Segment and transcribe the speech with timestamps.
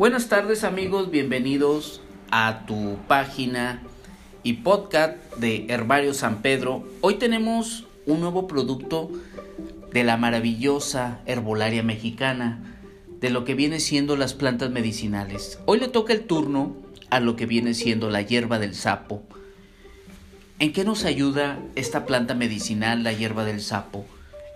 [0.00, 2.00] Buenas tardes amigos, bienvenidos
[2.30, 3.82] a tu página
[4.42, 6.88] y podcast de Herbario San Pedro.
[7.02, 9.10] Hoy tenemos un nuevo producto
[9.92, 12.78] de la maravillosa herbolaria mexicana,
[13.20, 15.58] de lo que viene siendo las plantas medicinales.
[15.66, 16.76] Hoy le toca el turno
[17.10, 19.22] a lo que viene siendo la hierba del sapo.
[20.60, 24.06] ¿En qué nos ayuda esta planta medicinal, la hierba del sapo?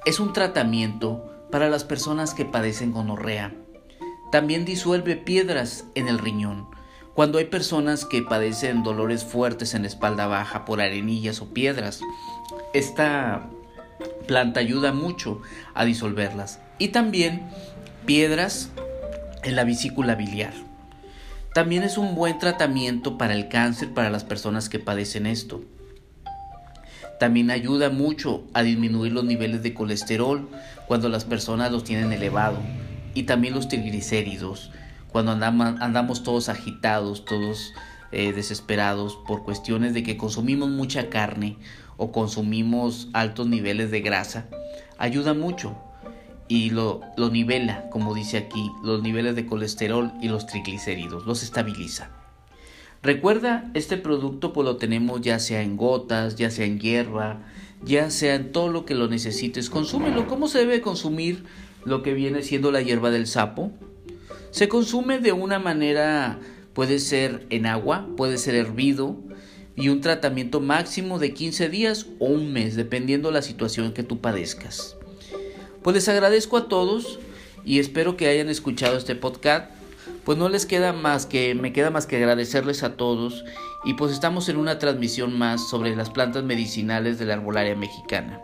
[0.07, 3.53] Es un tratamiento para las personas que padecen gonorrea.
[4.35, 6.67] También disuelve piedras en el riñón.
[7.15, 12.01] Cuando hay personas que padecen dolores fuertes en la espalda baja por arenillas o piedras,
[12.73, 13.49] esta
[14.27, 15.41] planta ayuda mucho
[15.73, 16.59] a disolverlas.
[16.81, 17.43] Y también
[18.07, 18.71] piedras
[19.45, 20.55] en la vesícula biliar.
[21.55, 25.63] También es un buen tratamiento para el cáncer para las personas que padecen esto.
[27.21, 30.49] También ayuda mucho a disminuir los niveles de colesterol
[30.89, 32.59] cuando las personas los tienen elevado
[33.15, 34.71] y también los triglicéridos
[35.15, 37.73] cuando andamos, todos agitados, todos
[38.11, 41.57] eh, desesperados por cuestiones de que consumimos mucha carne
[41.97, 44.49] o consumimos altos niveles de grasa,
[44.99, 45.77] ayuda mucho
[46.49, 51.45] y lo, lo nivela, como dice aquí, los niveles de colesterol y los triglicéridos, los
[51.45, 52.11] estabiliza.
[53.05, 57.39] Recuerda, este producto pues lo tenemos ya sea en gotas, ya sea en hierba,
[57.85, 59.71] ya sea en todo lo que lo necesites.
[59.71, 60.27] Consúmelo.
[60.27, 61.45] ¿Cómo se debe consumir
[61.85, 63.73] lo que viene siendo la hierba del sapo?
[64.51, 66.39] Se consume de una manera,
[66.73, 69.17] puede ser en agua, puede ser hervido
[69.77, 74.21] y un tratamiento máximo de 15 días o un mes, dependiendo la situación que tú
[74.21, 74.97] padezcas.
[75.83, 77.19] Pues les agradezco a todos
[77.65, 79.71] y espero que hayan escuchado este podcast
[80.25, 83.45] pues no les queda más que, me queda más que agradecerles a todos
[83.85, 88.41] y pues estamos en una transmisión más sobre las plantas medicinales de la arbolaria mexicana.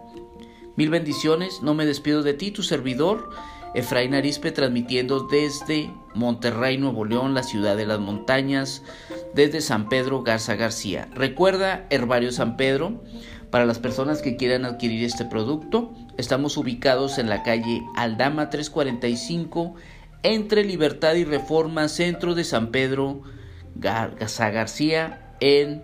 [0.81, 3.29] Mil bendiciones, no me despido de ti, tu servidor,
[3.75, 8.83] Efraín Arispe, transmitiendo desde Monterrey, Nuevo León, la ciudad de las montañas,
[9.35, 11.11] desde San Pedro Garza García.
[11.15, 13.05] Recuerda, Herbario San Pedro,
[13.51, 19.75] para las personas que quieran adquirir este producto, estamos ubicados en la calle Aldama 345
[20.23, 23.21] entre Libertad y Reforma, centro de San Pedro
[23.75, 25.83] Garza García, en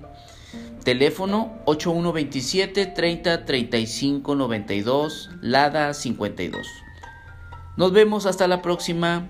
[0.84, 6.66] teléfono 8127 30 35 92, Lada 52.
[7.76, 9.26] Nos vemos hasta la próxima.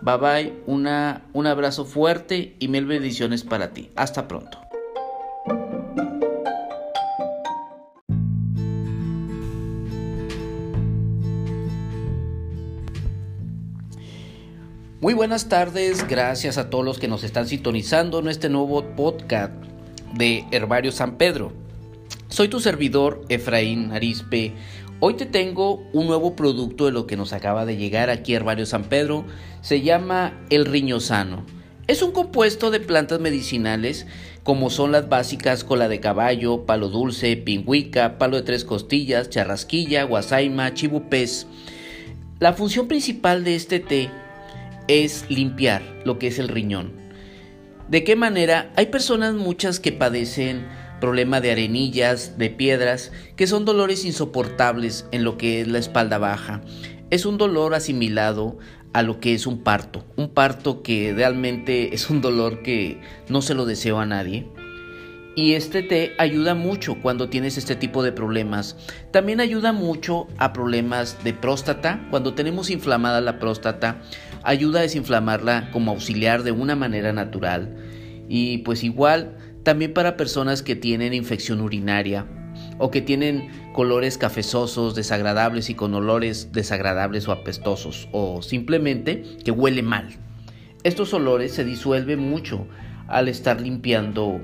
[0.00, 3.90] Bye bye, una, un abrazo fuerte y mil bendiciones para ti.
[3.96, 4.58] Hasta pronto.
[15.00, 19.52] Muy buenas tardes, gracias a todos los que nos están sintonizando en este nuevo podcast
[20.16, 21.52] de Herbario San Pedro.
[22.28, 24.52] Soy tu servidor Efraín Arispe.
[25.00, 28.66] Hoy te tengo un nuevo producto de lo que nos acaba de llegar aquí Herbario
[28.66, 29.24] San Pedro.
[29.60, 31.44] Se llama el riñosano.
[31.86, 34.06] Es un compuesto de plantas medicinales
[34.42, 40.04] como son las básicas cola de caballo, palo dulce, pingüica, palo de tres costillas, charrasquilla,
[40.04, 41.46] guasaima, chibupés.
[42.40, 44.10] La función principal de este té
[44.86, 47.03] es limpiar lo que es el riñón.
[47.88, 48.72] ¿De qué manera?
[48.76, 50.66] Hay personas muchas que padecen
[51.00, 56.16] problema de arenillas, de piedras, que son dolores insoportables en lo que es la espalda
[56.16, 56.62] baja.
[57.10, 58.56] Es un dolor asimilado
[58.94, 63.42] a lo que es un parto, un parto que realmente es un dolor que no
[63.42, 64.48] se lo deseo a nadie.
[65.36, 68.76] Y este té ayuda mucho cuando tienes este tipo de problemas.
[69.10, 72.06] También ayuda mucho a problemas de próstata.
[72.10, 74.00] Cuando tenemos inflamada la próstata,
[74.44, 77.76] ayuda a desinflamarla como auxiliar de una manera natural.
[78.28, 82.26] Y pues igual, también para personas que tienen infección urinaria
[82.78, 89.50] o que tienen colores cafezosos, desagradables y con olores desagradables o apestosos o simplemente que
[89.50, 90.08] huele mal.
[90.84, 92.66] Estos olores se disuelven mucho
[93.08, 94.40] al estar limpiando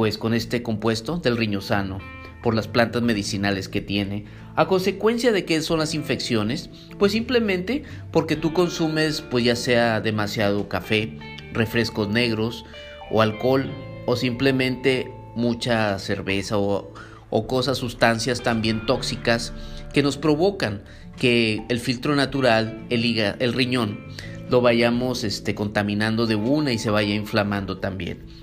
[0.00, 1.98] pues con este compuesto del riñosano
[2.42, 4.24] por las plantas medicinales que tiene.
[4.56, 10.00] A consecuencia de que son las infecciones, pues simplemente porque tú consumes pues ya sea
[10.00, 11.18] demasiado café,
[11.52, 12.64] refrescos negros
[13.10, 13.70] o alcohol
[14.06, 16.94] o simplemente mucha cerveza o,
[17.28, 19.52] o cosas, sustancias también tóxicas
[19.92, 20.82] que nos provocan
[21.18, 23.04] que el filtro natural, el,
[23.38, 24.00] el riñón,
[24.48, 28.40] lo vayamos este, contaminando de una y se vaya inflamando también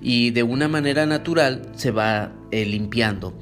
[0.00, 3.34] y de una manera natural se va eh, limpiando.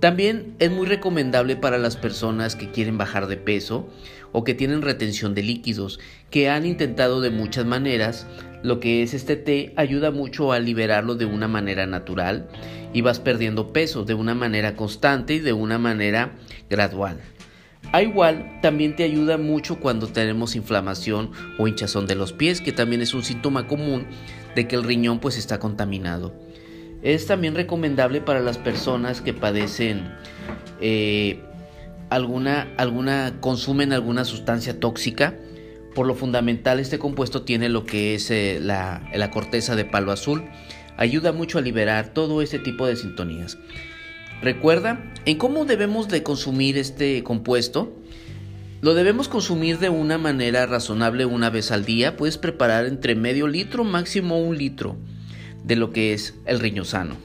[0.00, 3.88] También es muy recomendable para las personas que quieren bajar de peso
[4.32, 5.98] o que tienen retención de líquidos,
[6.30, 8.26] que han intentado de muchas maneras.
[8.62, 12.48] Lo que es este té ayuda mucho a liberarlo de una manera natural
[12.92, 16.32] y vas perdiendo peso de una manera constante y de una manera
[16.68, 17.20] gradual.
[17.92, 22.72] A igual, también te ayuda mucho cuando tenemos inflamación o hinchazón de los pies, que
[22.72, 24.06] también es un síntoma común
[24.54, 26.34] de que el riñón pues está contaminado.
[27.02, 30.10] Es también recomendable para las personas que padecen
[30.80, 31.42] eh,
[32.10, 32.68] alguna,
[33.40, 35.34] consumen alguna sustancia tóxica.
[35.94, 40.12] Por lo fundamental, este compuesto tiene lo que es eh, la, la corteza de palo
[40.12, 40.44] azul.
[40.96, 43.58] Ayuda mucho a liberar todo este tipo de sintonías.
[44.44, 47.96] Recuerda, en cómo debemos de consumir este compuesto.
[48.82, 52.18] Lo debemos consumir de una manera razonable una vez al día.
[52.18, 54.96] Puedes preparar entre medio litro, máximo un litro
[55.64, 57.16] de lo que es el riñosano.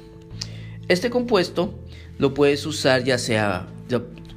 [0.88, 1.78] Este compuesto
[2.20, 3.68] lo puedes usar ya sea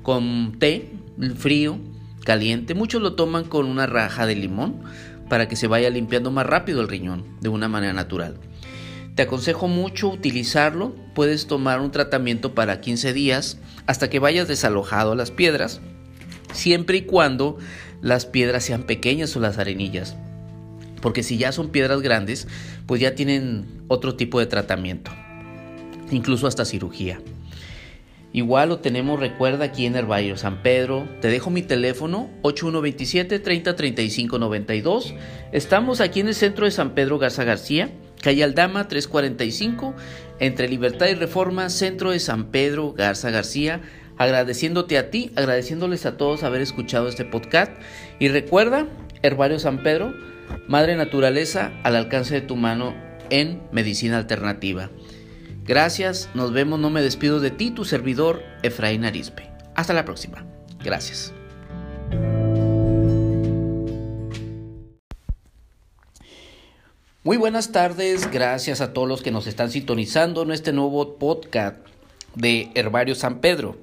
[0.03, 0.91] con té,
[1.37, 1.79] frío,
[2.25, 2.75] caliente.
[2.75, 4.83] Muchos lo toman con una raja de limón
[5.29, 8.41] para que se vaya limpiando más rápido el riñón de una manera natural.
[9.15, 10.95] Te aconsejo mucho utilizarlo.
[11.15, 15.81] Puedes tomar un tratamiento para 15 días hasta que vayas desalojado las piedras,
[16.53, 17.59] siempre y cuando
[18.01, 20.17] las piedras sean pequeñas o las arenillas.
[21.03, 22.49] Porque si ya son piedras grandes,
[22.87, 25.11] pues ya tienen otro tipo de tratamiento,
[26.11, 27.21] incluso hasta cirugía.
[28.33, 31.07] Igual lo tenemos, recuerda, aquí en Herbario San Pedro.
[31.21, 35.15] Te dejo mi teléfono 8127 3035 92.
[35.53, 37.91] Estamos aquí en el centro de San Pedro Garza García
[38.23, 39.95] calle Aldama 345,
[40.39, 43.83] entre Libertad y Reforma, centro de San Pedro Garza García.
[44.17, 47.73] Agradeciéndote a ti, agradeciéndoles a todos haber escuchado este podcast.
[48.19, 48.87] Y recuerda,
[49.23, 50.15] Herbario San Pedro,
[50.69, 52.95] Madre Naturaleza al alcance de tu mano
[53.31, 54.91] en Medicina Alternativa.
[55.65, 59.51] Gracias, nos vemos, no me despido de ti, tu servidor Efraín Arispe.
[59.75, 60.45] Hasta la próxima.
[60.83, 61.33] Gracias.
[67.25, 71.77] Muy buenas tardes, gracias a todos los que nos están sintonizando en este nuevo podcast
[72.35, 73.77] de Herbario San Pedro.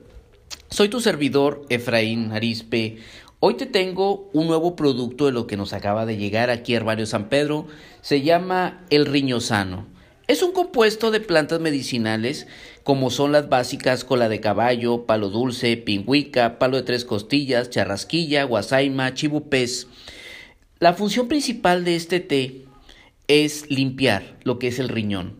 [0.69, 2.97] Soy tu servidor Efraín Arispe.
[3.39, 6.77] Hoy te tengo un nuevo producto de lo que nos acaba de llegar aquí a
[6.79, 7.67] Herbario San Pedro.
[8.01, 9.87] Se llama el riñosano.
[10.27, 12.45] Es un compuesto de plantas medicinales
[12.83, 18.43] como son las básicas cola de caballo, palo dulce, pingüica, palo de tres costillas, charrasquilla,
[18.43, 19.87] guasaima, chibupés.
[20.79, 22.65] La función principal de este té
[23.29, 25.39] es limpiar lo que es el riñón.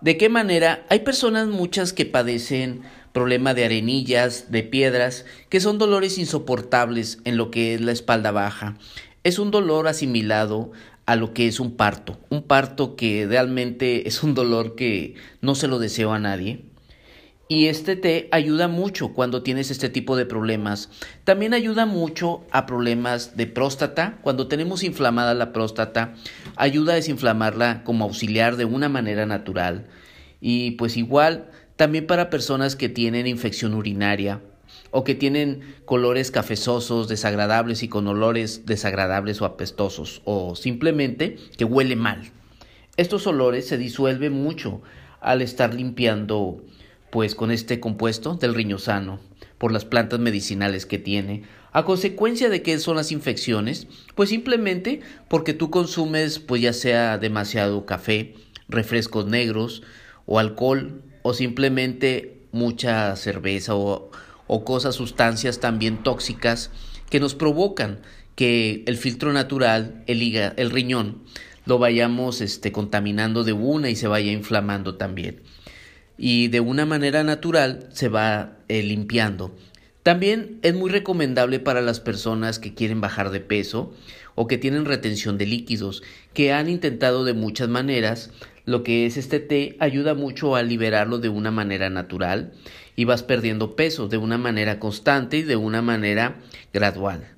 [0.00, 0.86] ¿De qué manera?
[0.88, 2.82] Hay personas muchas que padecen
[3.12, 8.30] problema de arenillas, de piedras, que son dolores insoportables en lo que es la espalda
[8.30, 8.78] baja.
[9.22, 10.72] Es un dolor asimilado
[11.04, 15.54] a lo que es un parto, un parto que realmente es un dolor que no
[15.54, 16.64] se lo deseo a nadie.
[17.48, 20.88] Y este té ayuda mucho cuando tienes este tipo de problemas.
[21.24, 24.18] También ayuda mucho a problemas de próstata.
[24.22, 26.14] Cuando tenemos inflamada la próstata,
[26.56, 29.86] ayuda a desinflamarla como auxiliar de una manera natural.
[30.40, 34.40] Y pues igual, también para personas que tienen infección urinaria
[34.90, 41.64] o que tienen colores cafezosos, desagradables y con olores desagradables o apestosos o simplemente que
[41.64, 42.30] huele mal.
[42.96, 44.82] Estos olores se disuelven mucho
[45.20, 46.62] al estar limpiando
[47.12, 49.20] pues con este compuesto del riñosano,
[49.58, 55.00] por las plantas medicinales que tiene, a consecuencia de que son las infecciones, pues simplemente
[55.28, 58.32] porque tú consumes pues ya sea demasiado café,
[58.66, 59.82] refrescos negros
[60.24, 64.10] o alcohol o simplemente mucha cerveza o,
[64.46, 66.70] o cosas, sustancias también tóxicas
[67.10, 68.00] que nos provocan
[68.36, 71.24] que el filtro natural, el, el riñón,
[71.66, 75.42] lo vayamos este, contaminando de una y se vaya inflamando también
[76.16, 79.54] y de una manera natural se va eh, limpiando.
[80.02, 83.92] También es muy recomendable para las personas que quieren bajar de peso
[84.34, 86.02] o que tienen retención de líquidos,
[86.34, 88.30] que han intentado de muchas maneras.
[88.64, 92.52] Lo que es este té ayuda mucho a liberarlo de una manera natural
[92.96, 96.40] y vas perdiendo peso de una manera constante y de una manera
[96.72, 97.28] gradual.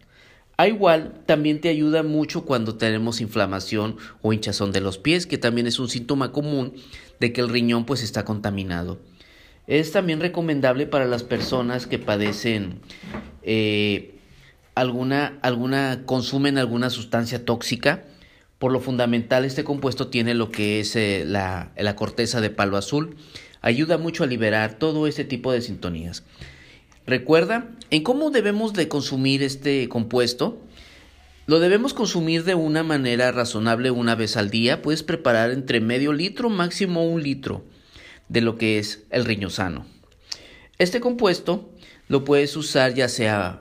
[0.56, 5.36] A igual, también te ayuda mucho cuando tenemos inflamación o hinchazón de los pies, que
[5.36, 6.74] también es un síntoma común
[7.24, 8.98] de que el riñón pues está contaminado.
[9.66, 12.80] Es también recomendable para las personas que padecen
[13.42, 14.16] eh,
[14.74, 18.04] alguna, alguna, consumen alguna sustancia tóxica.
[18.58, 22.76] Por lo fundamental, este compuesto tiene lo que es eh, la, la corteza de palo
[22.76, 23.16] azul.
[23.62, 26.24] Ayuda mucho a liberar todo este tipo de sintonías.
[27.06, 30.58] Recuerda, en cómo debemos de consumir este compuesto.
[31.46, 34.80] Lo debemos consumir de una manera razonable una vez al día.
[34.80, 37.64] Puedes preparar entre medio litro, máximo un litro
[38.28, 39.84] de lo que es el riñosano.
[40.78, 41.70] Este compuesto
[42.08, 43.60] lo puedes usar ya sea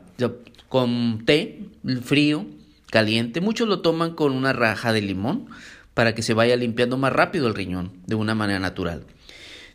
[0.70, 1.60] con té,
[2.04, 2.46] frío,
[2.90, 3.42] caliente.
[3.42, 5.48] Muchos lo toman con una raja de limón
[5.94, 9.04] para que se vaya limpiando más rápido el riñón de una manera natural.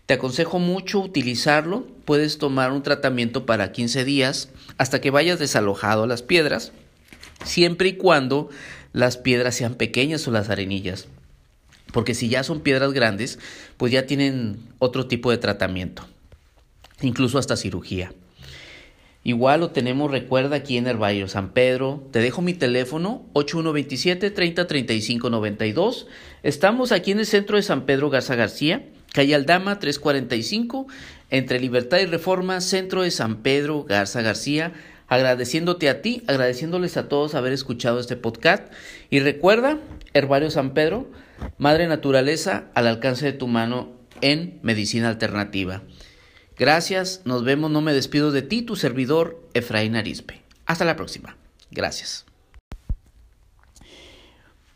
[0.07, 1.87] Te aconsejo mucho utilizarlo.
[2.07, 4.49] Puedes tomar un tratamiento para 15 días
[4.79, 6.73] hasta que vayas desalojado las piedras,
[7.45, 8.49] siempre y cuando
[8.93, 11.09] las piedras sean pequeñas o las arenillas.
[11.93, 13.39] Porque si ya son piedras grandes,
[13.77, 16.07] pues ya tienen otro tipo de tratamiento,
[17.01, 18.13] incluso hasta cirugía.
[19.25, 22.03] Igual lo tenemos, recuerda, aquí en Herbario San Pedro.
[22.13, 26.07] Te dejo mi teléfono 8127 3035 92.
[26.43, 30.87] Estamos aquí en el centro de San Pedro Garza García, calle Aldama 345,
[31.31, 34.73] entre Libertad y Reforma, centro de San Pedro Garza García.
[35.09, 38.73] Agradeciéndote a ti, agradeciéndoles a todos haber escuchado este podcast.
[39.11, 39.79] Y recuerda,
[40.13, 41.11] Herbario San Pedro,
[41.57, 45.83] Madre Naturaleza al alcance de tu mano en medicina alternativa.
[46.57, 50.43] Gracias, nos vemos, no me despido de ti, tu servidor Efraín Arispe.
[50.67, 51.37] Hasta la próxima.
[51.71, 52.27] Gracias.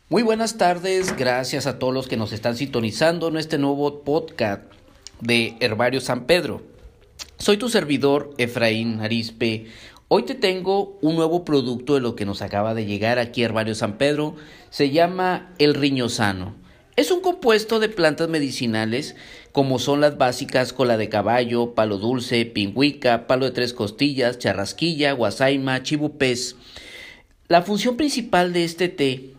[0.09, 4.61] Muy buenas tardes, gracias a todos los que nos están sintonizando en este nuevo podcast
[5.21, 6.61] de Herbario San Pedro.
[7.37, 9.67] Soy tu servidor Efraín Arispe.
[10.15, 13.45] Hoy te tengo un nuevo producto de lo que nos acaba de llegar aquí a
[13.45, 14.35] Herbario San Pedro.
[14.69, 16.53] Se llama el riñosano.
[16.95, 19.15] Es un compuesto de plantas medicinales
[19.51, 25.13] como son las básicas cola de caballo, palo dulce, pingüica, palo de tres costillas, charrasquilla,
[25.13, 26.57] guasaima, chibupés.
[27.47, 29.33] La función principal de este té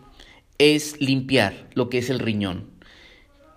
[0.57, 2.69] es limpiar lo que es el riñón.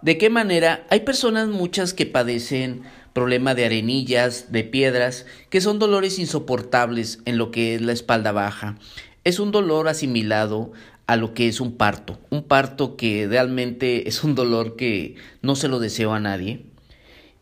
[0.02, 0.86] ¿De qué manera?
[0.88, 7.38] Hay personas muchas que padecen problema de arenillas, de piedras, que son dolores insoportables en
[7.38, 8.76] lo que es la espalda baja.
[9.24, 10.72] Es un dolor asimilado
[11.08, 12.18] a lo que es un parto.
[12.30, 16.66] Un parto que realmente es un dolor que no se lo deseo a nadie.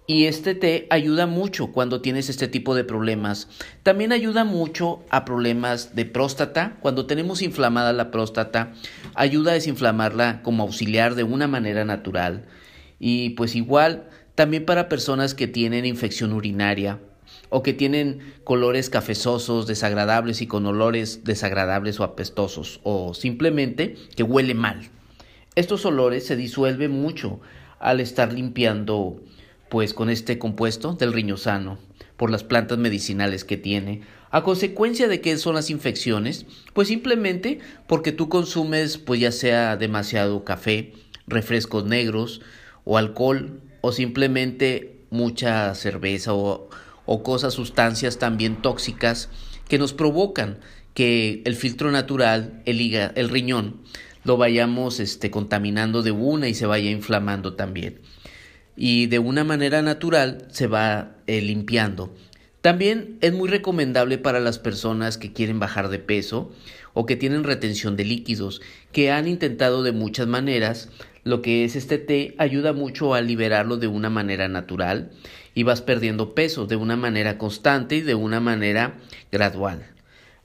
[0.08, 3.48] Y este té ayuda mucho cuando tienes este tipo de problemas.
[3.82, 6.76] También ayuda mucho a problemas de próstata.
[6.80, 8.72] Cuando tenemos inflamada la próstata,
[9.14, 12.46] ayuda a desinflamarla como auxiliar de una manera natural.
[13.00, 17.00] Y pues igual, también para personas que tienen infección urinaria
[17.48, 24.22] o que tienen colores cafezosos, desagradables y con olores desagradables o apestosos, o simplemente que
[24.22, 24.90] huele mal.
[25.54, 27.40] Estos olores se disuelven mucho
[27.78, 29.22] al estar limpiando
[29.70, 31.78] pues con este compuesto del riñosano
[32.16, 34.02] por las plantas medicinales que tiene.
[34.30, 39.76] A consecuencia de que son las infecciones, pues simplemente porque tú consumes pues ya sea
[39.78, 40.92] demasiado café,
[41.26, 42.42] refrescos negros
[42.84, 46.68] o alcohol o simplemente mucha cerveza o
[47.06, 49.30] o cosas, sustancias también tóxicas
[49.68, 50.58] que nos provocan
[50.92, 53.80] que el filtro natural, el, hígado, el riñón,
[54.24, 58.00] lo vayamos este, contaminando de una y se vaya inflamando también.
[58.76, 62.14] Y de una manera natural se va eh, limpiando.
[62.60, 66.52] También es muy recomendable para las personas que quieren bajar de peso
[66.92, 70.88] o que tienen retención de líquidos, que han intentado de muchas maneras.
[71.26, 75.10] Lo que es este té ayuda mucho a liberarlo de una manera natural
[75.54, 78.98] y vas perdiendo peso de una manera constante y de una manera
[79.32, 79.84] gradual.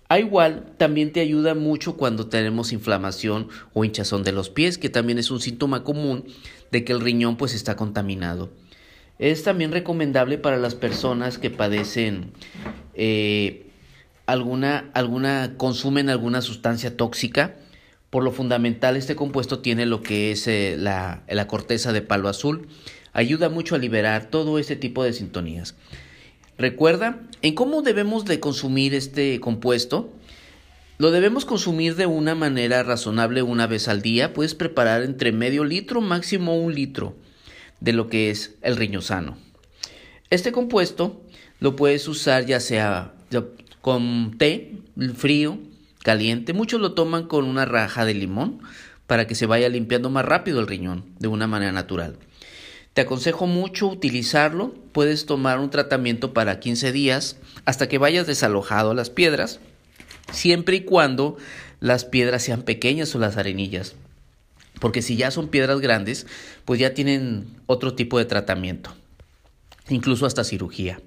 [0.10, 4.90] A igual, también te ayuda mucho cuando tenemos inflamación o hinchazón de los pies, que
[4.90, 6.26] también es un síntoma común
[6.72, 8.50] de que el riñón pues está contaminado.
[9.20, 12.32] Es también recomendable para las personas que padecen
[12.96, 13.68] eh,
[14.26, 17.58] alguna, alguna, consumen alguna sustancia tóxica.
[18.12, 22.30] Por lo fundamental, este compuesto tiene lo que es eh, la, la corteza de palo
[22.30, 22.68] azul,
[23.14, 25.76] ayuda mucho a liberar todo este tipo de sintonías.
[26.58, 30.14] Recuerda, en cómo debemos de consumir este compuesto.
[31.00, 34.34] Lo debemos consumir de una manera razonable una vez al día.
[34.34, 37.16] Puedes preparar entre medio litro, máximo un litro
[37.80, 39.38] de lo que es el riñosano.
[40.30, 41.24] Este compuesto
[41.60, 43.14] lo puedes usar ya sea
[43.82, 44.74] con té
[45.16, 45.58] frío,
[46.04, 46.54] caliente.
[46.54, 48.60] Muchos lo toman con una raja de limón
[49.08, 52.18] para que se vaya limpiando más rápido el riñón de una manera natural.
[52.94, 54.74] Te aconsejo mucho utilizarlo.
[54.92, 59.60] Puedes tomar un tratamiento para 15 días hasta que vayas desalojado las piedras,
[60.32, 61.38] siempre y cuando
[61.80, 63.96] las piedras sean pequeñas o las arenillas.
[64.80, 66.26] Porque si ya son piedras grandes,
[66.66, 68.94] pues ya tienen otro tipo de tratamiento,
[69.90, 71.00] incluso hasta cirugía.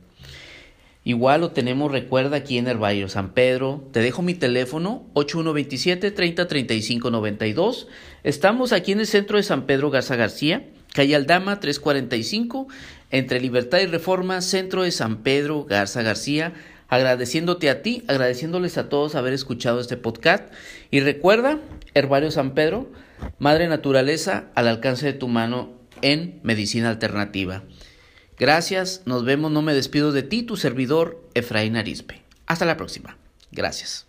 [1.05, 3.89] Igual lo tenemos, recuerda, aquí en Herbario San Pedro.
[3.93, 7.89] Te dejo mi teléfono 8127 3035 92.
[8.23, 12.69] Estamos aquí en el centro de San Pedro Garza García calle Aldama 345,
[13.11, 16.55] entre Libertad y Reforma, centro de San Pedro Garza García.
[16.89, 20.53] Agradeciéndote a ti, agradeciéndoles a todos haber escuchado este podcast.
[20.93, 21.59] Y recuerda,
[21.95, 22.93] Herbario San Pedro,
[23.39, 27.65] Madre Naturaleza al alcance de tu mano en medicina alternativa.
[28.39, 32.23] Gracias, nos vemos, no me despido de ti, tu servidor Efraín Arispe.
[32.47, 33.17] Hasta la próxima.
[33.53, 34.07] Gracias.